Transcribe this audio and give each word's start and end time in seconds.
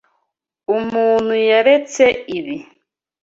Umuntu 0.77 1.33
yaretse 1.51 2.03
ibi. 2.37 2.55